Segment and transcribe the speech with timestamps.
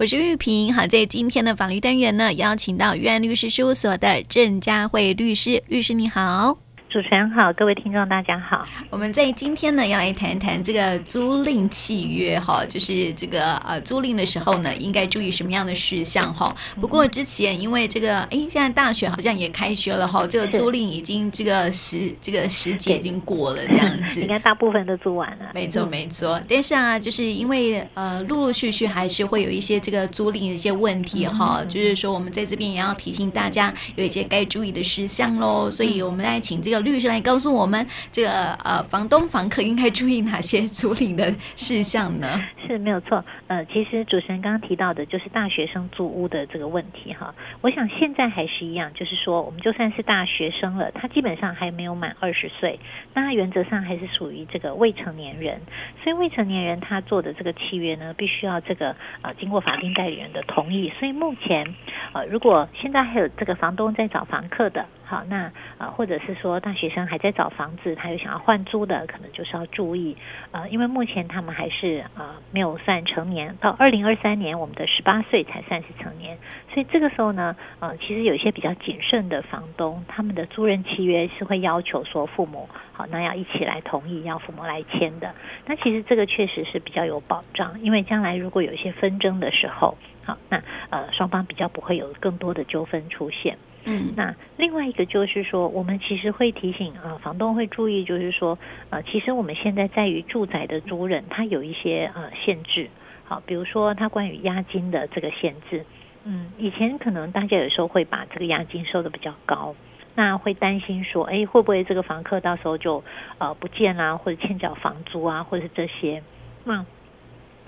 [0.00, 0.72] 我是玉萍。
[0.72, 6.56] 好，在今天的法律单元呢，邀请到玉安律师事务所的郑佳慧律师，律师你好。
[6.90, 8.66] 主持人好，各位听众大家好。
[8.90, 16.52] 我们在今天呢，要来谈一谈这个租赁契约哈，就是这个呃租赁的时候呢，应该注意什么样的事项哈。
[16.80, 25.52] 不过之前因为这个哎，现在大学好像也开学了哈，这个租赁已经这个时这个时节已经过了这样子， 应该大部分都租完了。
[25.54, 35.70] 没错没错，但是啊，就是因为呃陆陆续续还是会有一些这个租赁的一些问题哈，就是说我们在这边也要提醒大家有一些该注意的事项喽。
[35.70, 36.79] 所以我们来请这个。
[36.80, 42.40] 律师来告诉我们，这个呃，房东房客应该注意哪些租赁的事项呢？
[42.66, 43.24] 是没有错。
[43.48, 47.34] 呃，其实主持人刚刚提到的，就是大学生租屋的这个问题哈。
[47.62, 52.78] 我想现在还是一样，就是说，我们就算是大学生了，他基本上还没有满二十岁，
[53.12, 55.60] 那原则上还是属于这个未成年人。
[56.04, 60.92] 所以未成年人他做的这个契约呢，必须要这个呃经过法定代理人的同意。
[60.98, 61.74] 所以目前
[62.12, 64.86] 呃，如果现在还有这个房东在找房客的。
[65.10, 70.16] 好，那呃，或者是说大学生还在找房子，他又想要换租的，可能就是要注意，
[70.52, 76.38] 呃，因为目前他们还是呃没有算成年，到二零二三年我们的十八岁才算是成年，
[76.72, 85.34] 所以这个时候呢，呃，其实有一些比较谨慎的房东，他们的租赁契约是会要求说父母好，那要一起来同意，要父母来签的。
[85.66, 93.58] 那其实这个确实是比较有保障，因为将来如果有一些纷争的时候，好，那呃双方比较不会有更多的纠纷出现。
[93.84, 98.58] 嗯，那另外一个就是说，我们其实会提醒啊，房东会注意，就是说，
[98.90, 102.88] 呃，其实我们现在在于住宅的租人，它有一些呃限制，
[103.24, 105.84] 好，比如说他关于押金的这个限制，
[106.24, 109.74] 嗯，以前可能大家有时候会把这个押金收得比较高，
[110.14, 113.02] 那会担心说，哎，会不会这个房客到时候就
[113.38, 116.22] 呃不见啦，或者欠缴房租啊，或者是这些，
[116.64, 116.84] 那。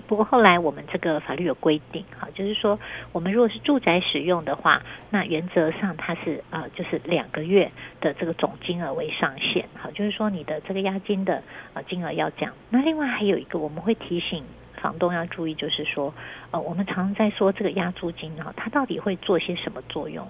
[0.05, 2.79] 不过后来我们这个法律有规定，哈，就是说
[3.11, 11.41] 我们如果是住宅使用的话，那原则上它是呃就是两个月的这个总金额为上限，好，就是说你的这个押金的
[11.73, 12.51] 呃金额要降。
[12.69, 14.43] 那另外还有一个我们会提醒
[14.81, 16.13] 房东要注意，就是说
[16.51, 20.27] 呃我们常常在说这个押租金啊，它到底会做些什么作用？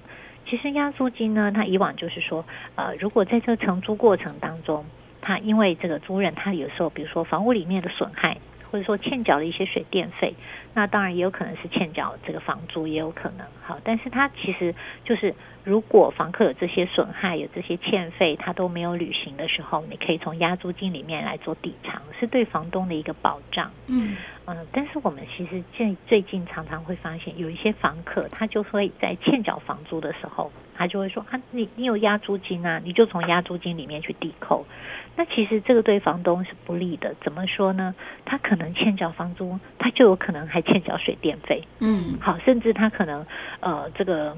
[0.47, 2.45] 其实押租金呢，它以往就是说
[2.75, 4.85] 呃如果在这个承租过程当中，
[5.19, 8.37] 它因为这个租人，它有时候比如说房屋里面的损害。
[8.73, 10.33] 或者说欠缴的一些水电费，
[10.73, 14.73] 那当然也有可能是欠缴这个房租，也有可能好，但是它其实
[15.05, 15.35] 就是。
[15.63, 23.71] 如果房客有这些损害，有这些欠费，他都没有履行的时候，你可以从押租金里面来做抵偿，是对房东的一个保障。
[23.87, 34.65] 嗯嗯，但是我们其实最最近常常会发现，有一些房客他就会在欠缴房租的时候，他就会说啊，你你有押租金啊，你就从押租金里面去抵扣。
[35.15, 37.15] 那其实这个对房东是不利的。
[37.23, 37.95] 怎么说呢？
[38.25, 41.63] 他可能欠缴房租，他就有可能还欠缴水电费。
[41.79, 43.25] 嗯，好，甚至他可能
[43.61, 44.35] 呃这个。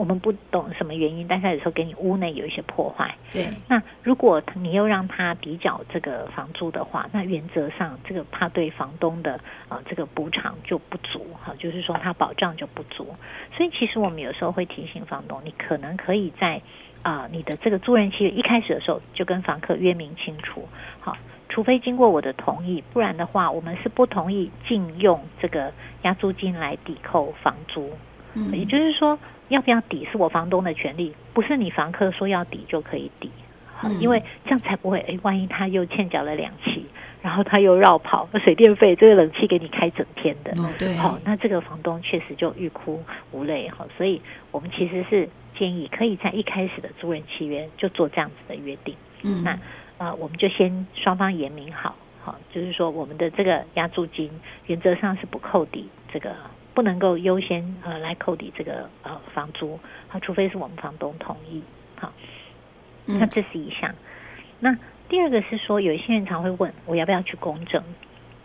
[0.00, 3.14] 我们不懂什么原因，但是他有时候给你屋内有一些破坏。
[3.32, 9.34] 对，那如果你又让他抵缴这个房租的话，那原则上这个怕对房东的
[9.68, 13.14] 啊、呃、这个补偿就不足哈，就是说他保障就不足。
[13.56, 16.60] 所以其实我们有时候会提醒房东，你可能可以在
[17.02, 20.68] 啊、呃、你的这个租赁契约一开始的时候就跟房客约明清楚，
[21.00, 21.16] 好，
[21.48, 25.72] 除非经过我的同意，不然的话我们是不同意禁用这个
[26.02, 27.92] 押租金来抵扣房租。
[28.34, 29.16] 嗯，也就是说。
[29.48, 33.30] 要不要抵是我房东的权利，不是你房客说要抵就可以抵，
[33.76, 36.86] 好，因为这样才不会，哎，万一他又欠缴了两期，
[37.22, 45.28] 然后他又绕跑，水电费这个冷气给你开整天的，哦，对，好，那这个房东确实就欲哭无泪，好，所以我们其实是
[45.58, 49.58] 建议可以在一开始的租人契约就做这样子的约定，嗯，那
[49.98, 54.30] 呃，我们就先双方言明好，好，就是说我们的这个押租金
[54.66, 56.34] 原则上是不扣抵这个。
[56.74, 61.62] 不能够优先呃来扣抵这个呃房租，好，除非是我们房东同意，
[61.96, 62.12] 好，
[63.06, 63.94] 那这是一项。
[64.58, 64.76] 那
[65.08, 67.82] 第二个是说，有一些人常会问我要不要去公证，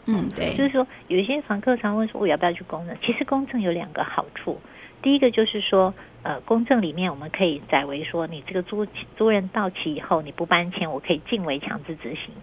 [0.06, 4.60] 嗯，对，就是说有一些房客常问说我要不要去公证，其实公证有两个好处，
[5.02, 5.94] 第一个就是说
[6.24, 8.86] 呃公证里面我们可以载为说你这个租
[9.18, 12.34] 租人到期以后你不搬迁，我可以尽为强制执行。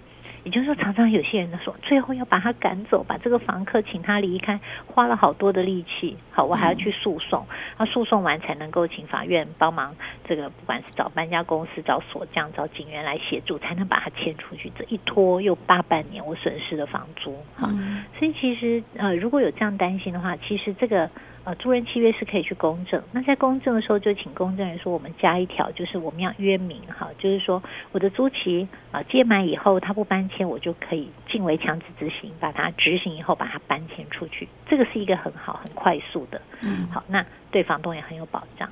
[0.46, 6.16] 也就是说，常常有些人都说，最后要把他赶走，把这个房客请他离开，花了好多的力气。
[6.30, 7.44] 好，我还要去诉讼，
[7.76, 9.92] 那诉讼完才能够请法院帮忙，
[10.24, 14.70] 这个不管是找搬家公司、找锁匠、找警员来协助，才能把他迁出去。
[14.78, 17.36] 这一拖又大半年，我损失的房租。
[17.56, 17.68] 好，
[18.16, 21.10] 所以其实呃，如果有这样担心的话，其实这个
[21.46, 23.00] 呃租人契约是可以去公证。
[23.12, 27.62] 那在公证的时候，就请公证人说，我们加一条，就是我们要约明哈，就是说
[27.92, 34.48] 我的租期啊届满以后，他不搬迁，我就可以尽为强制执行，把它执行以后把它搬迁出去。
[34.68, 38.68] 这个是一个很好很快速的，嗯，好，那对房东也很有保障。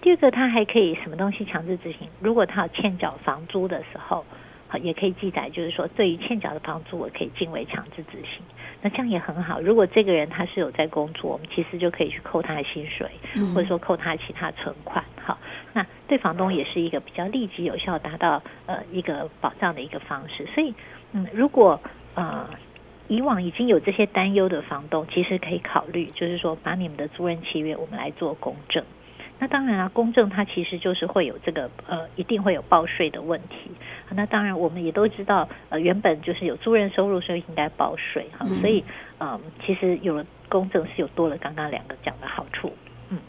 [0.00, 2.08] 第二个，他还可以什么东西强制执行？
[2.20, 4.24] 如果他有欠缴房租的时候。
[4.66, 8.42] 好也可以记载，就是说，对于欠缴的房租，我可以尽为强制执行。
[8.84, 9.62] 那这样也很好。
[9.62, 13.10] 如果这个人他是有在工作，我们其实就可以去扣他的薪水，
[13.54, 15.02] 或者说扣他其他存款。
[15.18, 15.38] 好，
[15.72, 20.44] 那对房东也是一个比较立即有效达到呃一个保障的一个方式。
[20.54, 20.74] 所以，
[21.12, 21.80] 嗯，如果
[22.14, 22.46] 呃
[23.08, 28.84] 以往已经有这些担忧的房东，其实可以考虑，就是说把你们的租赁契约我们来做公证。
[29.38, 33.70] 那当然啊，公证它其实就是会有这个呃，一定会有报税的问题。
[34.10, 38.46] 那当然，我们也都知道，呃，原本就是有租人收入，所以应该报税哈。
[38.60, 38.84] 所以，
[39.18, 42.72] 嗯，其实有了公证是有多了刚刚两个讲的好处。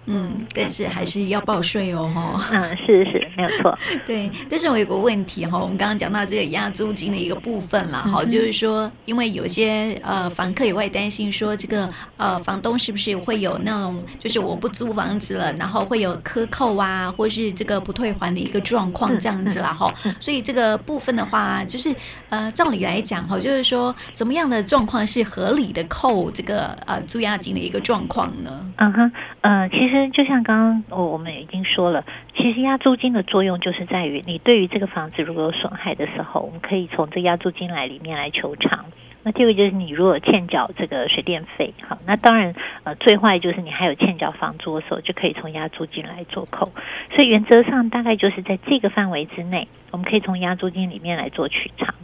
[0.05, 2.45] 嗯，但是还是要报税哦，哈。
[2.51, 3.77] 嗯，是是，没有错。
[4.05, 20.15] 对，但是我有个问题哈，我们刚刚讲到这个押租金的一个部分了，哈、嗯，就是说，因为有些呃房客也会担心说，这个呃房东是不是会有那种，就是我不租房子了，然后会有克扣啊，或是这个不退还的一个状况这样子啦，哈、嗯。
[20.19, 21.93] 所以这个部分的话，就是
[22.29, 28.71] 呃，照理来讲哈，就是说，什么样的状况是合理的扣这个呃租押金的一个状况呢？
[28.77, 29.11] 嗯哼，
[29.41, 29.64] 呃。
[29.69, 32.03] 其实就像刚刚我我们已经说了，
[32.35, 38.85] 其实押租金的作用就是在于你对于这个房子如果有损害的时候，我们可以从这押租金来里面来求偿。
[39.23, 42.53] 那第二个就是你如果欠缴这个水电费，好，那当然
[42.83, 46.71] 呃最坏就是你还有欠缴房租的时候，就可以从押租金来做扣。
[47.15, 51.95] 所以原则上大概就是在这个范围之内，我们可以从押租金里面来做取偿。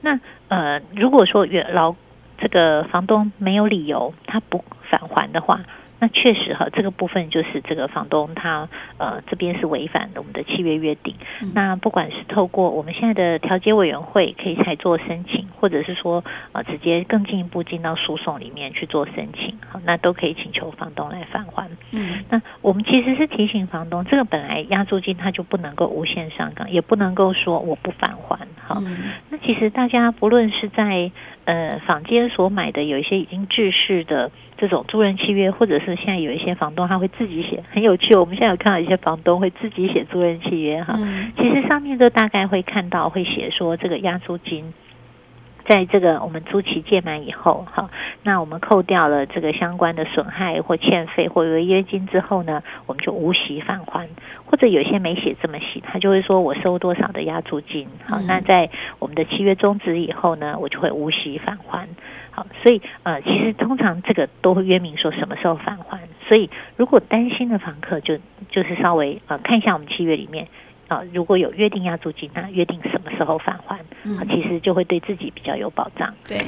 [0.00, 0.18] 那
[0.48, 1.94] 呃如果说原老
[2.38, 5.60] 这个房东没有理由他不返还的话。
[6.02, 8.68] 那确实哈，这个部分就是这个房东他
[8.98, 11.14] 呃这边是违反了我们的契约约定。
[11.40, 21.70] 嗯、那不管是透过我们现在的调解委员会可以才做申请，或者是说呃直接更进一步进到诉讼里面去做申请，好，那都可以请求房东来返还。
[21.92, 28.36] 嗯，那我们其实是提醒房东，这个本来押租金他就不能够无限上岗，也不能够说我不返还。
[28.66, 31.12] 好，嗯、那其实大家不论是在
[31.44, 34.32] 呃坊间所买的有一些已经制式的。
[34.58, 38.14] 这种租赁契约，或者是现在有一些房东他会自己写，很有趣。
[38.14, 40.96] 我们现在有看到一些房东会自己写租赁契约哈，
[41.36, 44.72] 其实上面都大概会看到会写说这个押租金。
[45.66, 47.88] 在这个我们租期届满以后，好，
[48.22, 54.08] 那我们扣掉了这个相关的损害或欠费或违约金之后呢，我们就无息返还。
[54.44, 58.68] 或者有些没写这么细，他就会说我收多少的押租金，好，那在
[58.98, 61.88] 我们的契约终止以后呢，我就会无息返还。
[62.30, 66.00] 好，所以呃，其实通常这个都会约明说什么时候返还。
[66.28, 68.18] 所以如果担心的房客就
[68.50, 70.48] 就是稍微呃看一下我们契约里面。
[70.92, 73.78] 啊，如果有约定押租金，那约定什么时候返还？
[74.04, 76.12] 嗯，其实就会对自己比较有保障。
[76.28, 76.38] 对，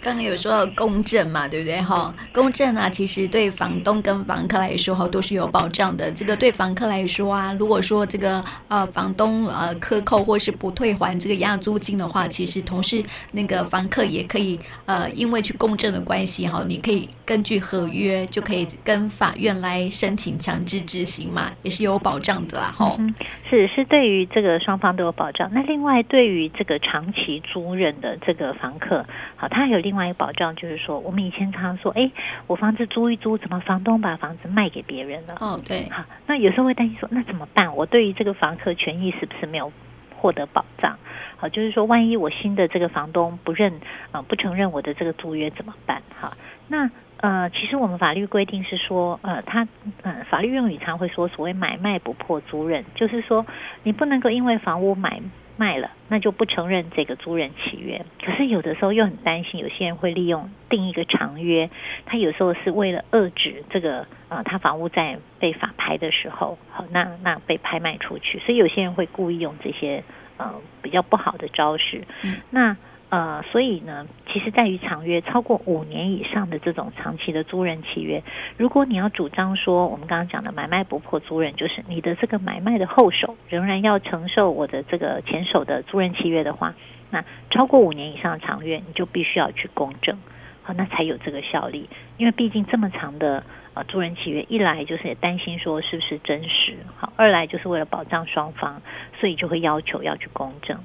[0.00, 1.80] 刚刚有说到公证嘛，对不对？
[1.80, 6.10] 哈，公证啊，其实对房东跟房客来说哈都是有保障的。
[6.10, 13.00] 这个对房客来说啊，如果说这个呃房东呃克扣或是不退还这个押租金的话，其实同时
[13.30, 22.74] 那个房客也可以呃因为去公证的关系哈，你可以根据合约就可以跟法院来申请强制执行嘛，也是有保障的啦。
[22.76, 23.14] 哈，嗯，
[23.48, 23.86] 是是。
[23.92, 25.50] 对于这个双方都有保障。
[25.52, 29.04] 那另外，对于这个长期租任的这个房客，
[29.36, 32.10] 好，他还有另外一个保障，就是说，我们以前常常说，哎，
[32.46, 35.36] 我房子租一租，怎么房东把房子卖给别人了？
[35.40, 35.90] 哦，对。
[35.90, 37.76] 好，那有时候会担心说，那怎么办？
[37.76, 39.70] 我对于这个房客权益是不是没有
[40.16, 40.96] 获得保障？
[41.36, 43.78] 好，就是说，万一我新的这个房东不认
[44.10, 46.00] 啊，不承认我的这个租约怎么办？
[46.18, 46.34] 哈，
[46.66, 46.90] 那。
[47.22, 49.68] 呃，其实我们法律规定是说，呃，他，
[50.02, 53.46] 呃，法律用语常会说所谓买卖不破租赁，就是说
[53.84, 55.22] 你不能够因为房屋买
[55.56, 58.04] 卖了，那就不承认这个租赁契约。
[58.24, 61.70] 可是有的时候又很担心，有些人会利用定一个长约，
[62.06, 70.02] 他有时候是为了遏制这个，呃，他房屋在被法拍的时候，好，那那被拍卖出去，所以有些人会故意用这些，
[70.38, 70.52] 呃，
[70.82, 72.76] 比较不好的招式，嗯，那。
[73.12, 78.22] 呃，所以呢，其实在于长约超过五年以上的这种长期的租人契约，
[78.56, 86.74] 如果你要主张说我们刚刚讲的买卖不破租人，就是你的这个买卖的后手仍然要承受我的这个前手的租人契约的话，
[87.10, 90.16] 那超过五年以上的长约，你就必须要去公证，
[90.62, 91.90] 好，那才有这个效力。
[92.16, 98.80] 因为毕竟这么长的呃租人契约，一来就是也担心说是不是真实，好，二来就是为了保障双方，
[99.20, 100.78] 所以就会要求要去公证。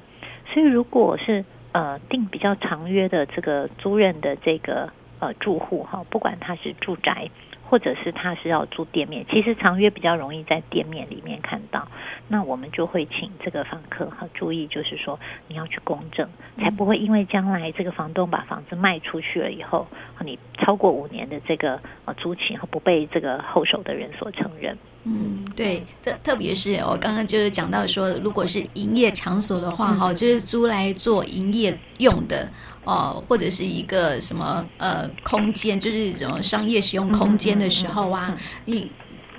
[0.54, 1.46] 所以如果是
[1.78, 7.30] 呃，订比较长约的这个租赁的这个呃住户哈，不管他是住宅
[7.70, 11.88] 或者是他是要租店面，其实长约比较容易在店面里面看到。
[12.30, 19.86] 那我们就会请这个房客哈注意，就是说你要去公证，才不会因为将来这个房东把房子卖出去了以后，
[20.26, 24.76] 你超过五年的这个呃租期不被这个后手的人所承认。
[25.10, 32.46] 嗯，对，特特别是我刚刚就是讲到说，如果是营业场所的话，哈、嗯，就是租来做营业用的，
[32.84, 38.92] 哦、呃，或者是一个什么呃空间，就是这种商业使用空间的时候啊，你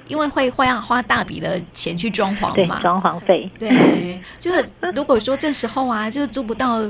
[0.06, 6.82] 因为会会要花大笔的钱去装潢嘛，装潢费，对，就是如果说这时候啊，就是租不到。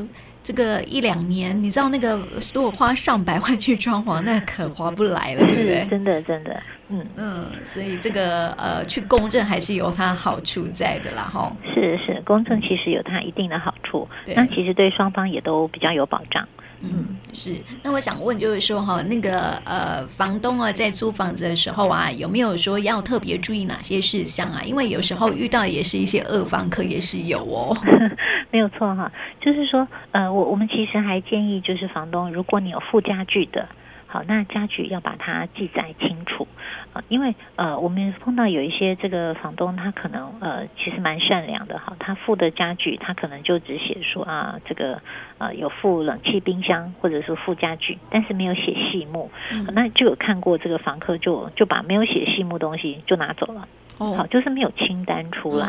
[0.49, 2.19] 这个一两年，你知道那个
[2.55, 5.87] 如果花上百万去装潢，那可划不来了，对不对？
[5.91, 11.55] 真的，真的，嗯嗯，所以这个呃，去公证还是有它好处在的啦，哈。
[11.75, 16.49] 是是，公证其实有它一定的好处，嗯、那其实对双方也都比较有保障。
[16.81, 17.55] 嗯，是。
[17.83, 24.63] 那我想问，就是说哈，那个呃，房东啊，在租房子的时候啊，有没有说要特别注意哪些事项啊？
[24.65, 27.77] 因为有时候遇到也是一些恶房客，也是有哦。
[28.51, 33.69] 没有错哈，就是说，呃，我我们其实还建议，就是房东，如果你有附家具的。
[34.11, 36.49] 好，那家具要把它记载清楚
[36.95, 45.03] 啊，因为呃，我们碰到有一些这个房东，他可能呃，其实蛮善良的哈，他附的家具，他可能就只写说啊，这个
[45.37, 49.31] 呃有附冷气、冰箱，或者是附家具，但是没有写细目，
[49.75, 53.69] 那就有看过这个房客就就把没有写细目东西就拿走了。
[53.99, 55.69] 好，就是没有清单出来。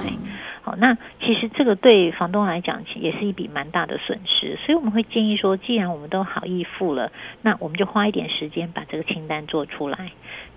[0.61, 4.57] 好，那其实这个对房东来讲，其实也是一笔蛮大的损失。
[4.65, 9.97] 所以我们会建议说，既然我们都好意付了，那我们就花一点时间把这个清单做出来。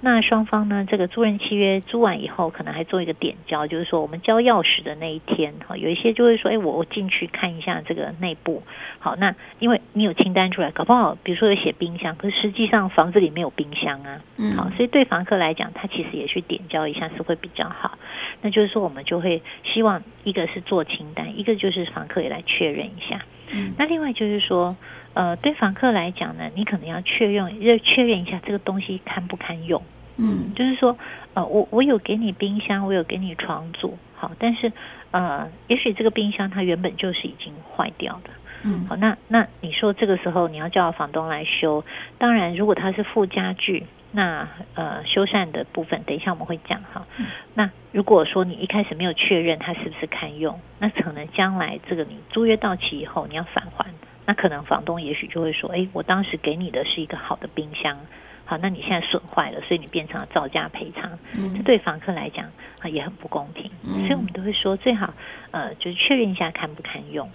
[0.05, 8.65] 那双方呢，这个租赁契约租完以后，可能还做一个点交，就是说我们交钥匙的那一天，哈，有一些就会说，哎，我我进去看一下这个内部。
[8.99, 14.21] 好，那因为你有清单出来，搞不好比如说有写冰箱，可是实际上房子里没有冰箱啊。
[14.39, 14.57] 嗯。
[14.57, 17.97] 好，所以对房客来讲，他其实也去点交一下是会比较好。
[18.41, 23.23] 那就是说，我们就会希望一个是做清单，一个就是房客也来确认一下。
[23.53, 23.73] 嗯。
[23.79, 24.77] 那另外就是说，
[25.15, 29.81] 呃，对房客来讲呢，你可能要确认，要确认一下这个东西堪不堪用。
[30.17, 30.53] 嗯。
[30.57, 30.97] 就是说，
[31.35, 34.73] 呃，我我有给你冰箱，我有给你床组，好，但是
[35.11, 38.31] 呃，也许这个冰箱它原本就是已经坏掉的。
[38.65, 38.87] 嗯。
[38.89, 41.85] 好，那那你说这个时候你要叫房东来修，
[42.19, 43.87] 当然如果它是附家具。
[44.15, 47.07] 那呃，修缮的部分，等一下我们会讲哈。
[47.55, 53.87] 那如果说你一开始没有确认它是不是堪用，那可能将来这个你租约到期以后你要返还，
[54.27, 57.99] 那可能房东也许就会说，哎，我当时给你的是一个好的冰箱，
[58.45, 62.45] 好，那你现在损坏了，所以你变成了造价赔偿，嗯，这对房客来讲
[62.81, 65.15] 啊也很不公平，所以我们都会说最好
[65.53, 67.31] 呃就是确认一下堪不堪用。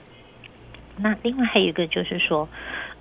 [0.97, 2.47] 那另外还有一个就是说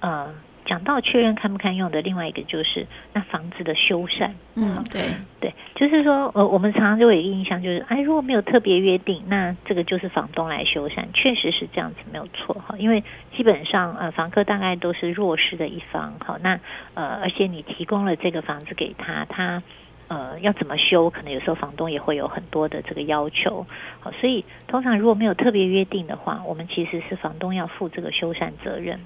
[0.00, 0.34] 呃。
[0.66, 4.30] 讲到确认堪不堪用的，另外一个就是那房子的修缮。
[4.56, 5.02] 嗯，对
[5.40, 12.74] 对，就是说，呃，我们常常就有一个印象，就是哎，如果没有特别约定，那这个就是房东来修缮，确实是这样子，没有错哈。
[12.78, 13.02] 因为
[13.36, 16.58] 基本上，呃，房客大概都是弱势的一方，好，那
[16.94, 19.62] 呃，而且你提供了这个房子给他，他
[20.08, 23.64] 呃要怎么修，可能有时候房东也会有很多的这个要求，
[24.00, 28.98] 好，所以通常如果没有特别约定的话，我们其实是房东要负这个修缮责任。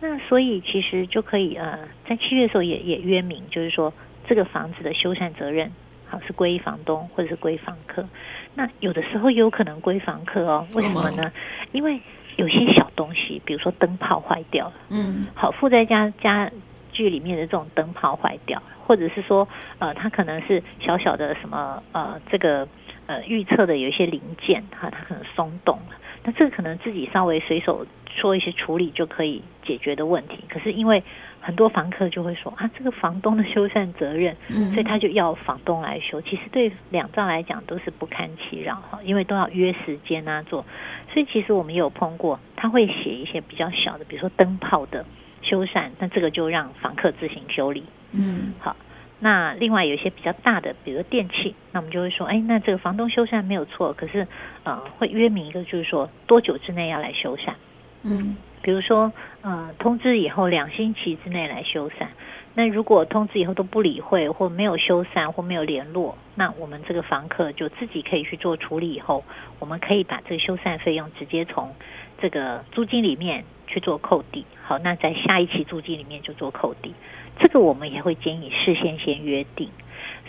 [0.00, 1.78] 那所以其实就可以呃，
[2.08, 3.92] 在七月的时候也也约明，就是说
[4.26, 5.70] 这个房子的修缮责任
[6.06, 8.06] 好是归房东或者是归房客。
[8.54, 11.32] 那有的时候也有可能归房客哦，为什么呢？
[11.72, 12.00] 因为
[12.36, 16.50] 有些小东西，比如说灯泡坏掉了，嗯，好附在家家
[16.92, 19.46] 具里面的这种灯泡坏掉，或者是说
[19.78, 22.66] 呃，它可能是小小的什么呃，这个
[23.06, 25.96] 呃预测的有一些零件哈，它可能松动了，
[26.28, 27.86] 那这个可能自己稍微随手。
[28.16, 31.00] 做一些处理就可以解决的问题，可是因为
[31.40, 34.34] 很多房客就会说啊，这个房东的修缮责任，
[34.72, 36.20] 所以他就要房东来修。
[36.22, 40.64] 其实对两造来讲都是不堪其扰哈，因为都要约时间啊做。
[41.12, 45.06] 所以其实我们也有碰过，他会写一些比较小的，比如说灯泡的
[45.42, 47.84] 修缮，那这个就让房客自行修理。
[48.10, 48.74] 嗯，好。
[49.20, 54.26] 那另外有一些比较大的，比如电器，那我们就会说，哎，那这个房东修缮没有错，可是
[54.64, 57.52] 呃会约明一个，就是说多久之内要来修缮。
[58.04, 62.06] 嗯，比如说，呃，通知以后两星期之内来修缮。
[62.54, 68.94] 那如果通知以后都不理会，或没有修缮，或没有联络，那我们这个房客就自己可以去做处理。
[68.94, 69.24] 以后，
[69.58, 71.74] 我们可以把这个修缮费用直接从
[72.20, 74.44] 这个租金里面去做扣抵。
[74.62, 76.94] 好，那在下一期租金里面就做扣抵。
[77.38, 79.68] 这个我们也会建议事先先约定。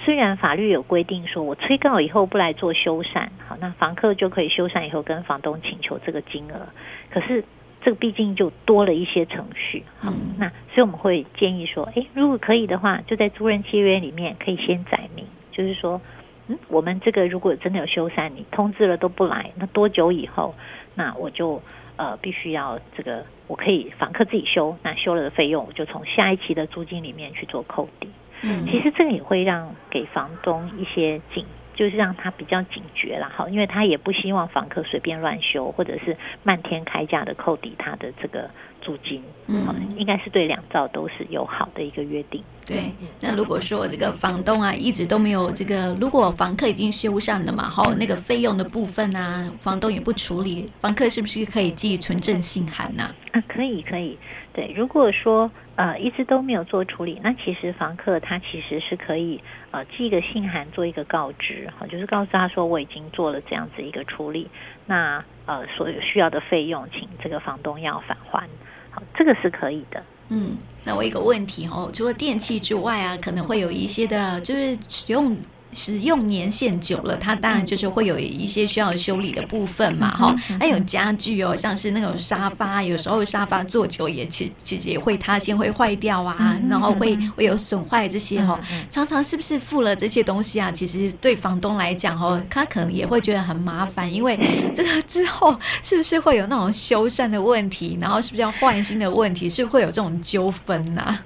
[0.04, 6.70] 虽然法律有规定说，我催告以后不来做修缮，好，那房客就可以修缮以后跟房东请求这个金额。
[7.10, 7.44] 可是。
[7.82, 9.86] 这个毕竟就多了一些程序。
[10.02, 16.02] 好，那所以我们会建议说，诶，如果可以的话，就在租赁契约里面可以先载明，就是说，
[16.50, 20.54] 嗯，我们这个如果真的有修缮，你通知了都不来，那多久以后，
[20.94, 21.62] 那我就
[22.00, 28.10] 呃必须要这个，我可以房客自己修，那修了的费用我就从下一期的租金里面去做扣抵。
[28.42, 31.46] 嗯，其实这个也会让给房东一些警。
[31.80, 38.50] 就是让他比较警觉了哈，因为他也不希望房客随便乱修，或者是漫天开价的扣抵他的这个
[38.82, 39.24] 租金。
[39.48, 42.44] 嗯，应该是对两造都是友好的一个约定。
[42.66, 53.10] 对，那如果说这个房东啊一直都没有这个，如果房客已经修缮了嘛，哈，那个费用的部分啊，房东也不处理，房客是不是可以寄存证信函呢？
[53.32, 54.18] 啊，可以可以。
[54.60, 64.50] 对，如果说呃一直都没有做处理，那其实房客他其实是可以呃寄一个信函做一个告知，哈，就是告诉他说我已经做了这样子一个处理，
[64.86, 68.46] 那呃所有需要的费用，请这个房东要返还，
[68.92, 70.04] 好，这个是可以的。
[70.28, 75.38] 嗯，那我有一个问题哦，除了电器之外啊，可能会有一些的，就是使用。
[75.74, 80.36] 使用年限久了，它当然就是会有一些需要修理的部分嘛，哈。
[80.60, 88.60] 还有家具哦，像是那种沙发，有时候沙发坐久也其其实也会塌陷，会坏掉啊，然后会会有损坏这些哈。
[88.90, 90.72] 常常是不是付了这些东西啊？
[90.72, 94.38] 其实对房东来讲哦，他可能也会觉得很麻烦，因为
[94.74, 101.20] 这个之后是不是会有那种修缮的问题，然后是不是要换新的问题，是不是会有这种纠纷呢？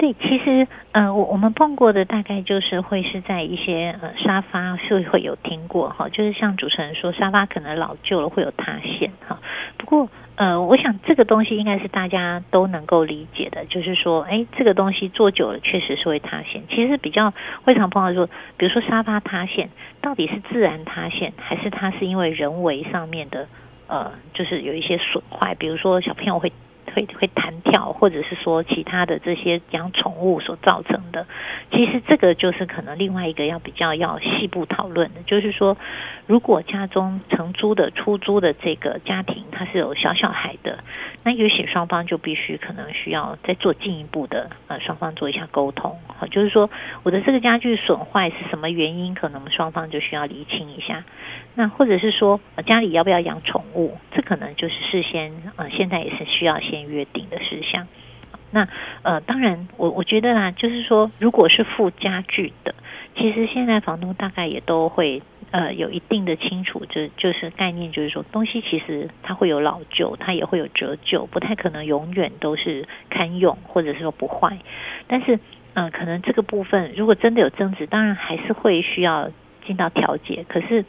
[0.00, 9.38] 对，其实呃，我我们碰过的大概就是会是在一些呃沙发是会有听过哈，就是像主持人说沙发可能老旧了会有塌陷哈。
[9.76, 16.62] 不过呃，我想这个东西应该是大家都能够理解的，就是说，哎，这个东西坐久了确实是会塌陷。
[16.70, 18.26] 其实比较会常碰到说，
[18.56, 19.68] 比如说沙发塌陷，
[20.00, 23.46] 到底是自然塌陷，还是它是因为人为上面的
[23.86, 26.50] 呃，就是有一些损坏，比如说小朋友会。
[26.94, 31.26] 会会弹跳，或者是说其他的这些养宠物所造成的，
[31.70, 35.76] 其实这个就是可能另外一个要比较要细部讨论的，就是说，
[36.30, 40.78] 如果家中承租的出租的这个家庭，他是有小小孩的，
[41.24, 46.70] 那也许双方就必须可能需要再做进一步的呃双方做一下沟通，好，就是说
[47.02, 51.02] 我的这个家具损坏是什么原因，可能双方就需要厘清一下。
[51.56, 57.88] 那或者是说家里要不要养宠物，这可能就是事先呃现在也是需要先约定的事项。
[58.52, 58.68] 那
[59.02, 62.72] 呃当然我我觉得啦，就是说如果是附家具的，
[63.16, 74.58] 其实现在房东大概也都会呃有一定的清楚，就就是概念就是说东西其实它会有老旧，它也会有折旧，不太可能永远都是堪用或者是说不坏。
[75.06, 75.38] 但是
[75.74, 79.30] 呃可能这个部分如果真的有增值，当然还是会需要
[79.66, 80.84] 进到调解，可是。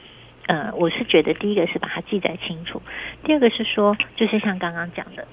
[0.48, 2.82] 呃，我是觉得第一个是把它记载清楚，
[3.24, 5.26] 第二个是说，就是像刚刚讲的，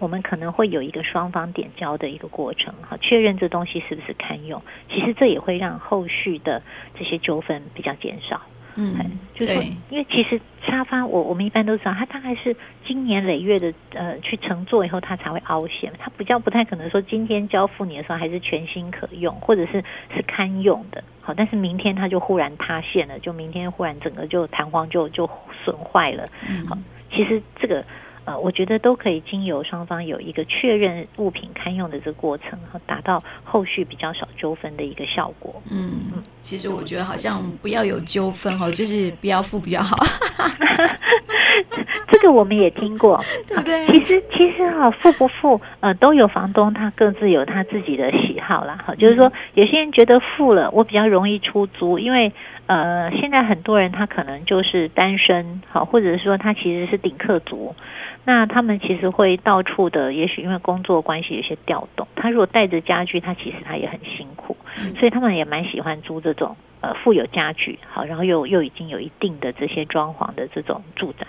[0.00, 4.60] 我们可能会有一个双方点交的一个过程，哈，确认这东西是不是堪用。
[4.88, 6.60] 其实这也会让后续的
[6.98, 8.40] 这些纠纷比较减少。
[8.76, 8.96] 嗯，
[9.34, 15.92] 就是说，因为其实沙发，我我们一般都知道，它大概是经年累月的呃去乘坐以后，它才会凹陷。
[15.98, 19.84] 它比较不太可能说今天交付你的时候还是全新可用，或者是
[20.14, 21.02] 是堪用的。
[21.20, 25.28] 好，但是明天它就忽然塌陷了，就明天忽然整个就弹簧就就
[25.64, 26.24] 损坏了。
[26.66, 26.78] 好，
[27.12, 27.84] 其实这个。
[28.24, 35.62] 呃，我觉得都可以经由双方有一个确认物品堪用的这个过程，然后达到后续比较少纠纷的一个效果。
[35.70, 39.96] 嗯，其实我觉得好像不要有纠纷哦，就是不要付比较好。
[42.08, 43.86] 这个我们也听过，对不对？
[43.86, 48.78] 其实其实哈，付不付呃都有房东他各自有他自己的喜好啦。
[48.86, 52.32] 哈，就是说有些人觉得付了我比较容易出租，因为
[52.66, 57.74] 呃现在很多人他可能就是单身，好，或者是说他其实是顶客族。
[58.22, 62.06] 那他们其实会到处的，也许因为工作关系有些调动。
[62.14, 64.54] 他如果带着家具，他其实他也很辛苦，
[64.98, 71.26] 所以他们也蛮喜欢租这种呃富有家具，好，然后又又已经有一定的这些装潢的这种住宅。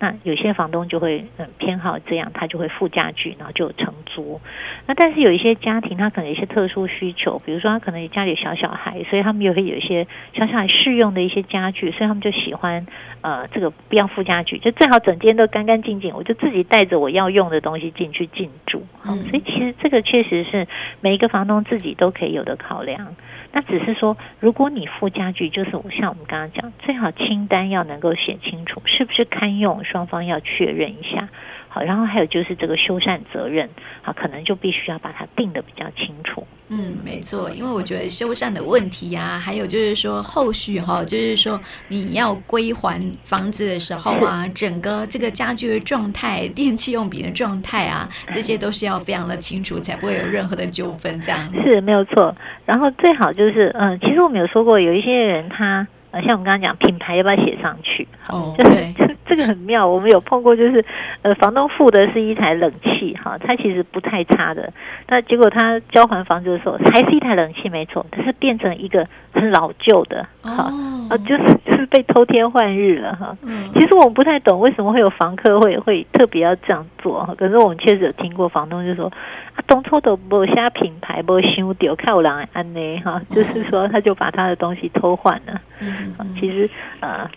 [0.00, 4.40] 那有些房东就会嗯偏好这样，他就会附家具，然后就承租。
[4.86, 12.86] 那但是有一些家庭，他可能有一些特殊需求，比如说他可能家里有小小孩，所以他们也会有一些小小孩适用的一些家具，所以他们就喜欢
[13.20, 18.82] 呃这个不要附家具，就最好整间都干干净净，我就自己带着我要用的东西进去进驻。
[19.02, 20.66] 好，所以其实这个确实是
[21.02, 23.14] 每一个房东自己都可以有的考量。
[23.52, 31.28] 那只是说，如果你附家具，就是我像我们刚刚讲，最好清单要能够写清楚，是不是堪用，双方要确认一下，
[31.68, 33.68] 好，然后还有就是这个修缮责任，
[34.02, 36.46] 好，可能就必须要把它定的比较清楚。
[36.68, 51.20] 嗯，没错，因为我觉得修缮的问题呀、啊，还有就是说后续哈，就是说你要归还房子的时候啊， 整个这个家具的状态、电器用品的状态啊，这些都是要非常的清楚，才不会有任何的纠纷。
[51.20, 52.34] 这样是没有错。
[52.64, 55.86] 然后最好就是，嗯，其实我们有说过，有一些人他。
[56.12, 58.06] 呃，像我们刚刚讲，品牌要不要写上去？
[58.30, 59.86] 哦， 就是这这个很妙。
[59.86, 60.84] 我们有碰过，就是
[61.22, 64.72] 呃，房东付的是一台冷气，哈，它其实不太差的。
[65.08, 73.36] 那结果他交还房子的时候，还是一台冷气，没错，但是变成一个很老旧的，哈、哦，啊，就是就是被偷天换日了，哈。
[73.42, 77.34] 嗯，其实我们不太懂为什么会有房客会会特别要这样做，哈。
[77.36, 79.06] 可是我们确实有听过房东就说
[79.54, 79.60] 啊。
[79.66, 85.60] 东错的某些品牌不修丢，看我来安呢哈，就是说他就把他的东西偷换了。
[85.80, 86.66] 嗯，其实
[87.00, 87.30] 呃，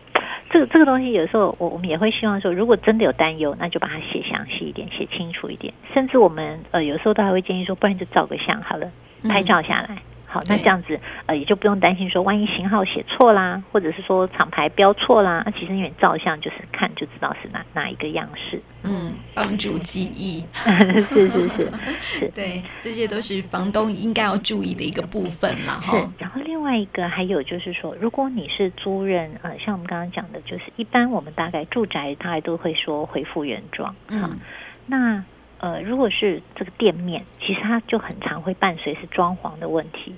[0.50, 5.72] 这个这个东西有时候我我们也会希望说，如果真的有担忧，那就把它写详细一点，写清楚一点。
[5.94, 8.90] 甚至我们呃有时候都还会建议说，不然就照个相好了，
[9.30, 9.98] 拍照下来。
[10.34, 18.60] 好，那这样子呃也就不用担心说，万一型号写错啦，或者是说厂牌标错啦，那其实因为照相就是看就知道是哪哪一个样式。
[18.82, 20.44] 嗯，帮助记忆。
[20.52, 26.12] 是是是是， 对，这些都是房东应该要注意的一个部分了哈。
[26.18, 33.96] 然后另外一个还有就是说，如果你是租人，呃，像我们刚刚讲的，就是一般我们大概住宅大概都会说恢复原状。
[34.10, 34.40] 嗯，
[34.88, 35.24] 那。
[35.64, 40.14] 呃，如果是这个店面，其实它就很常会伴随是装潢的问题。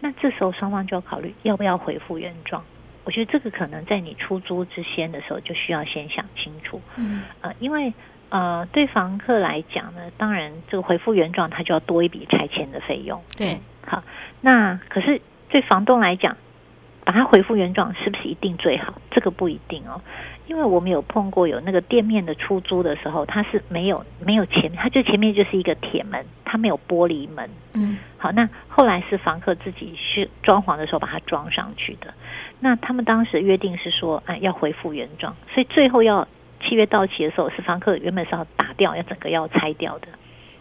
[0.00, 2.60] 那这时候双方就要考虑要不要恢复原状。
[3.04, 6.80] 我觉得这个可能在你出租之先的时候就需要先想清楚。
[6.96, 7.92] 嗯，呃，因为
[8.30, 13.22] 呃，对房客来讲呢，当然这个恢复原状，他就要多一笔拆迁的费用。
[13.36, 14.02] 对，好，
[14.40, 16.36] 那可是对房东来讲，
[17.04, 18.94] 把它恢复原状是不是一定最好？
[19.12, 20.02] 这个不一定哦。
[20.50, 27.48] 因为我们有碰过有那个店面的出租的时候，它是没有没有前，它就前面就是一个铁门，它没有玻璃门。
[27.74, 32.12] 嗯，好，那后来是房客自己去装潢的时候把它装上去的。
[32.58, 36.26] 那他们当时约定是说，哎，要恢复原状，所以最后要
[36.60, 40.08] 契约到期的时候，是房客原本是要打掉，要整个要拆掉的。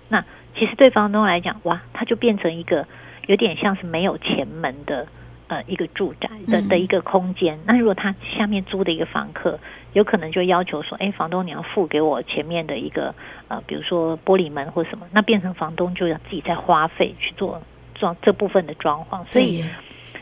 [0.07, 0.23] 那
[0.55, 2.85] 其实对房东来讲，哇，它就变成一个
[3.25, 5.07] 有点像是没有前门的。
[5.49, 9.59] 呃，一个住宅的的一个空间，嗯，那如果他下面租的一个房客，
[9.93, 13.15] 有可能就要求说，哎，房东你要付给我前面的一个
[13.47, 17.59] 呃，比如说玻璃门或什么，那变成房东就要自己再花费去做
[17.95, 19.63] 装这部分的装潢，所以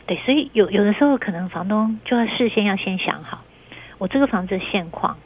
[0.06, 3.44] 对，对，所以有有的时候可能房东就要事先要先想好，
[3.98, 5.18] 我这个房子的现况，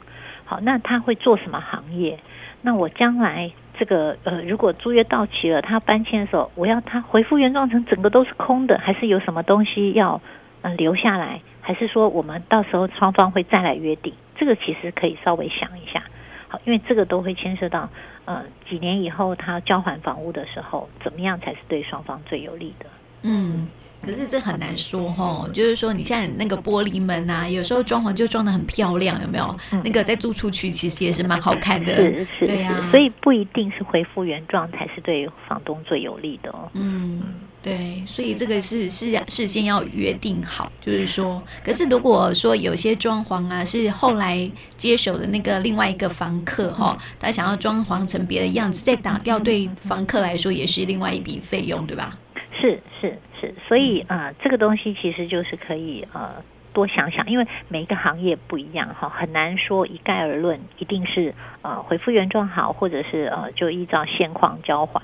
[0.44, 2.18] 好，那他会做什么行业？
[2.60, 3.52] 那我将来。
[3.78, 10.20] 这个呃，如果租约到期了，他搬迁的时候，我要他恢复原状成整个都是空的，还是有什么东西要
[10.60, 11.40] 呃留下来？
[11.60, 14.12] 还是说我们到时候双方会再来约定？
[14.36, 16.02] 这个其实可以稍微想一下，
[16.48, 17.88] 好，因为这个都会牵涉到
[18.24, 22.86] 呃几年以后他交还房屋的时候，怎么样才是对双方最有利的？
[23.22, 23.68] 嗯。
[24.04, 29.56] 可是这很难说哈，就是说你现在那个玻璃门啊，有时候装潢就装的很漂亮，有没有？
[29.70, 32.90] 嗯、那个再租出去其实也是蛮好看的，是是，对呀、啊。
[32.90, 36.68] 所以不一定是恢复原状才是对房东最有利的哦。
[36.74, 37.22] 嗯，
[37.62, 52.18] 对，所以这个是是事先要约定好，就是说，可是如果说有些装潢啊是后来接手的那个另外一个房客哈，他想要装潢成别的样子再打掉，对房客来说也是另外一笔费用，对吧？
[52.60, 65.02] 是是是，所以呃，这个东西其实就是可以呃多想想，因为每一个行业不一样哈，很难说一概而论，一定是呃恢复原状好，或者是呃就依照现况交还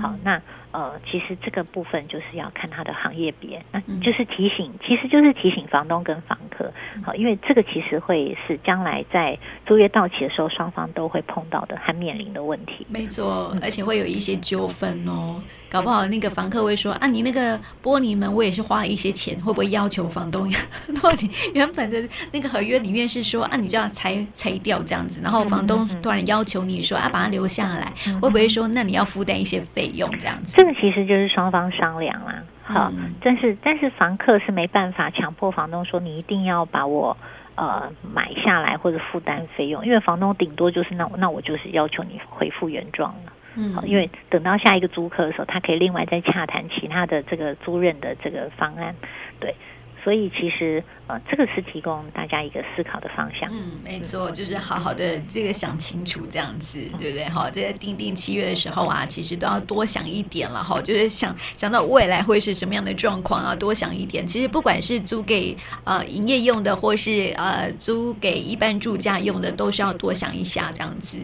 [0.00, 0.40] 好那。
[0.74, 6.68] 呃，其实这个部分就是要看他的行业别，那就是提醒，其实就是提醒房东跟房客，
[7.04, 12.84] 好，因为这个其实会是将来在租约到期的时候，双方都会碰到的和面临的问题。
[12.88, 20.58] 没错，而且会有一些纠纷哦，搞不好那个房客会说啊，你那个玻璃门我也是花了一些钱，会不会要求房东呀？
[20.88, 30.63] 如果你原本的那个合约里面是说啊，你就要拆拆掉这样子，然后房东突然要求你说啊，把它留下来，会不会说那你要负担一些费用这样子？
[30.64, 37.14] 这个其实就是双方商量啦，好，嗯、但是但是房客是没办法强迫房东说，你一定要把我
[37.54, 48.94] 呃买下来或者负担费用，因为房东顶多就是那那我就是要求你恢复原状了，嗯，好，因为等到下一个租客的时候，他可以另外再洽谈其他的这个租任的这个方案，
[49.38, 49.54] 对。
[50.04, 53.48] 所以其实呃，这个是提供大家一个思考的方向。
[53.50, 57.24] 嗯，没错，就是好好的这个想清楚这样子，对不对？
[57.24, 64.26] 好，在订定七月的时候啊，其实都要多想一点了哈，就是想想到未来会是什么样的状况啊，多想一点。
[64.26, 71.18] 其实不管是租给呃营业用的，或是呃租给一般住家用的，都是要多想一下这样子。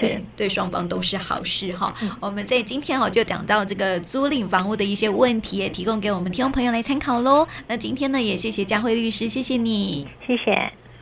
[0.00, 1.94] 对，对双方都是好事哈。
[2.20, 7.46] 我们在今天哦就讲到这个租赁房屋的一些问题，也提供给我们听众朋友来参考喽。
[7.68, 10.72] 那今天呢，也谢谢佳慧律师，谢谢你，谢谢。